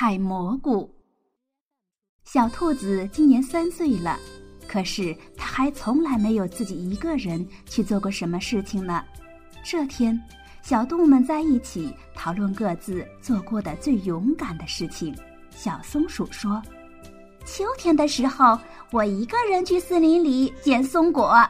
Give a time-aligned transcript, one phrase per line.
[0.00, 0.90] 采蘑菇。
[2.24, 4.18] 小兔子今年三岁了，
[4.66, 9.04] 可是它还从来没有自己一个人去做过什么事情呢。
[9.62, 10.18] 这天，
[10.62, 15.14] 小动物们在一起讨论各自做过的最勇敢的事情。
[15.50, 16.62] 小松鼠说
[17.44, 18.58] ：“秋天的时候，
[18.92, 21.46] 我一个人去森林里捡松果，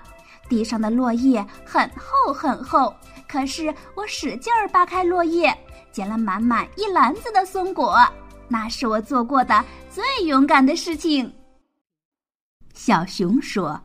[0.48, 2.92] 地上的落叶很厚很厚，
[3.28, 5.56] 可是我使劲儿扒开落叶，
[5.92, 7.97] 捡了满满一篮子的松果。”
[8.53, 11.33] 那是我做过的最勇敢的事情。
[12.75, 13.81] 小熊说：“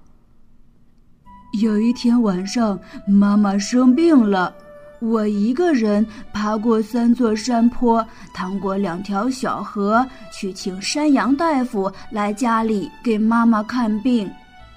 [1.61, 4.51] 有一天晚上，妈妈生病了，
[4.99, 14.27] 我一个人爬过三座山坡，趟过两条小河，去请山羊大夫来家里给妈妈看病。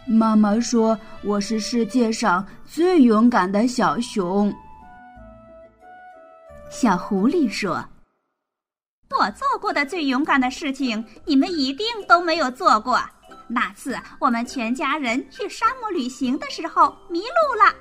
[0.06, 4.53] 妈妈说我是世界上最勇敢的小熊。”
[6.70, 7.83] 小狐狸说。
[9.10, 13.00] 我做过的最勇敢的事情，你们一定都没有做过。
[13.46, 17.74] 那次我们全家人去沙漠旅行的时候迷路了，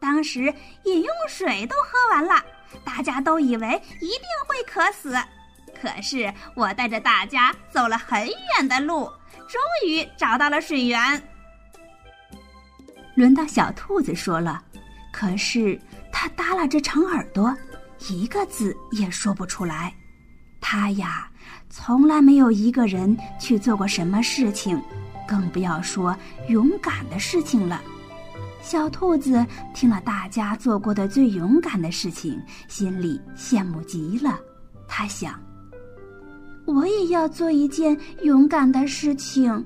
[0.00, 0.52] 当时
[0.84, 2.44] 饮用水都喝完了，
[2.84, 5.16] 大家都以为一定会渴死。
[5.80, 9.04] 可是我带着大家走了很远的路，
[9.48, 11.22] 终于找到了水源。
[13.14, 14.60] 轮到小兔子说了，
[15.12, 15.80] 可是
[16.10, 17.56] 它耷拉着长耳朵，
[18.08, 19.94] 一个字也说不出来。
[20.66, 21.28] 他呀，
[21.68, 24.80] 从来没有一个人去做过什么事情，
[25.28, 26.16] 更不要说
[26.48, 27.82] 勇敢的事情了。
[28.62, 29.44] 小兔子
[29.74, 34.38] 听了大家做过的最勇敢的事情，心里羡慕极了。
[34.88, 35.38] 他想，
[36.64, 39.62] 我也要做一件勇敢的事情，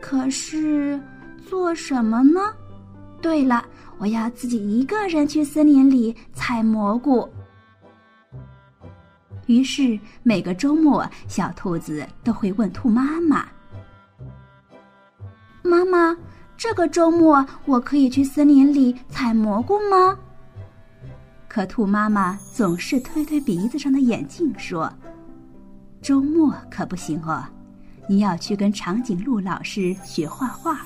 [0.00, 0.98] 可是
[1.46, 2.40] 做什么呢？
[3.20, 3.62] 对了，
[3.98, 7.28] 我要自己一个人去森林里采蘑菇。
[9.48, 13.46] 于是每个周末，小兔子都会问兔妈妈
[15.64, 16.14] ：“妈妈，
[16.54, 20.18] 这个周末我可以去森林里采蘑菇吗？”
[21.48, 24.92] 可兔妈妈总是推推鼻子上的眼镜，说
[26.02, 27.42] ：“周末可不行哦，
[28.06, 30.80] 你要去跟长颈鹿老师学画画。”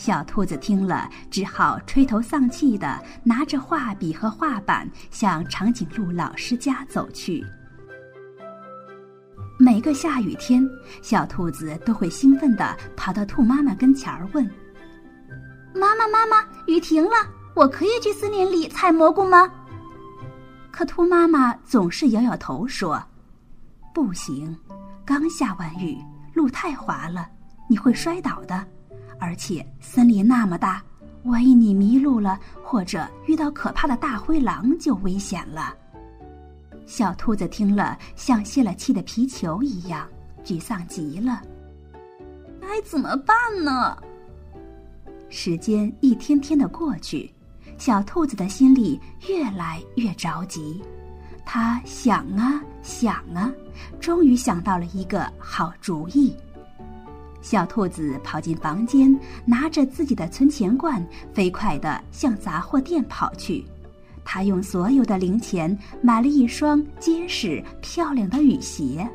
[0.00, 7.44] 小兔子听了，只好垂头丧气的拿着画笔和画板向长颈鹿老师家走去。
[9.58, 10.66] 每个下雨天，
[11.02, 14.42] 小兔子都会兴奋的跑到兔妈妈跟前儿问
[15.76, 17.10] ：“妈妈，妈妈，雨停了，
[17.54, 19.52] 我可以去森林里采蘑菇吗？”
[20.72, 23.04] 可兔妈妈总是摇摇头说
[23.92, 24.56] ：“不行，
[25.04, 25.98] 刚下完雨，
[26.32, 27.28] 路太滑了，
[27.68, 28.66] 你会摔倒的。”
[29.20, 30.82] 而且森林那么大，
[31.24, 35.76] 万一你迷路了，或者遇到可怕的大灰狼，就危险了。
[36.86, 40.08] 小兔子听了，像泄了气的皮球一样，
[40.42, 41.42] 沮丧极了。
[42.60, 43.96] 该怎么办呢？
[45.28, 47.32] 时间一天天的过去，
[47.78, 50.82] 小兔子的心里越来越着急。
[51.44, 53.52] 他想啊想啊，
[54.00, 56.34] 终于想到了一个好主意。
[57.42, 63.64] 小兔子跑进房间，拿着自己的存钱罐，飞快地向杂货店跑去。
[64.24, 69.08] 他用所有的零钱买了一双结实漂亮的雨鞋，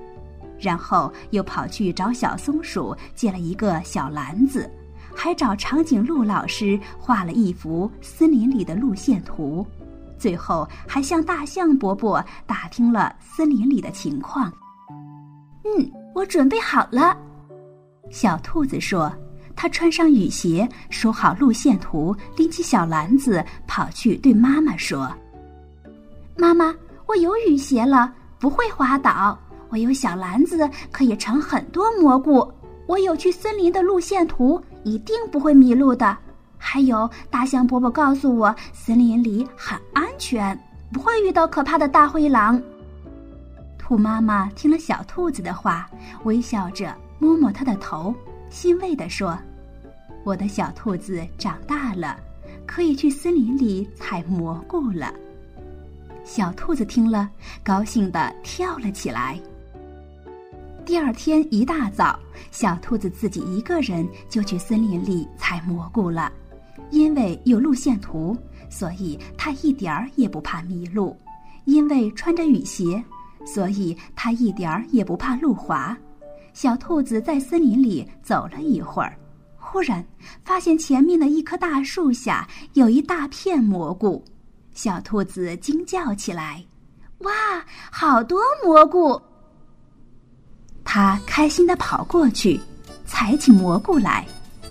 [0.59, 4.69] 然后又跑去找小松鼠借了一个小篮子，
[5.13, 9.65] 还找长颈鹿老师画了一幅森林里的路线图，
[10.17, 14.51] 最后还向大象伯伯打听了森林里的情况。
[15.63, 17.15] 嗯，我准备好了。
[18.11, 19.11] 小兔子说
[19.55, 25.11] ：“它穿上雨鞋，收好路线图，拎起小篮子，跑去对妈妈说
[26.37, 26.73] ：‘妈妈，
[27.07, 29.37] 我有雨鞋了，不会滑倒；
[29.69, 32.47] 我有小篮子，可以盛很多蘑菇；
[32.87, 36.17] 我有去森林的路线图，一定不会迷路的。
[36.57, 40.57] 还有大象伯伯告诉我，森林里很安全，
[40.91, 42.61] 不会遇到可怕的大灰狼。’”
[43.77, 45.87] 兔妈妈听了小兔子的话，
[46.23, 48.13] 微笑着摸摸它的头，
[48.51, 49.35] 欣慰地说
[50.23, 52.19] ：“我的小兔子长大了，
[52.67, 55.11] 可以去森林里采蘑菇了。”
[56.23, 57.27] 小兔子听了，
[57.63, 59.39] 高兴地跳了起来。
[60.85, 62.19] 第二天一大早，
[62.51, 66.31] 小兔子自己一个人就去森林里采蘑菇了。
[66.91, 68.37] 因为有路线图，
[68.69, 71.11] 所以它一点儿也不怕迷路；
[71.65, 73.03] 因为穿着雨鞋，
[73.47, 75.97] 所以它一点儿也不怕路滑。
[76.55, 79.17] 小兔子在森林里走了一会儿，
[79.57, 80.03] 忽然
[80.45, 84.23] 发现前面的一棵大树下有一大片蘑菇。
[84.73, 86.63] 小兔子惊叫起来
[87.19, 87.31] ：“哇，
[87.91, 89.21] 好多蘑菇！”
[90.85, 92.57] 它开心地跑过去，
[93.05, 94.25] 采起蘑菇来。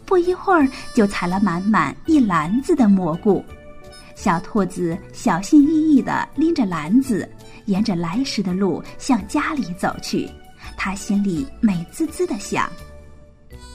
[0.07, 3.45] 不一会儿，就采了满满一篮子的蘑菇。
[4.17, 7.29] 小兔子小心翼翼地拎着篮子，
[7.67, 10.31] 沿着来时的路向家里走去。
[10.77, 12.71] 他心里美滋滋的想：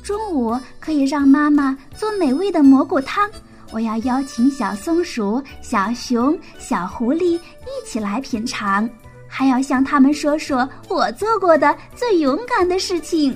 [0.03, 3.29] 中午可以让妈妈做美味的蘑菇汤。
[3.71, 8.89] 我要邀请小松鼠、小熊、小狐狸一起来品尝，
[9.27, 13.35] 还要向他们说说我做过的最勇敢的事情。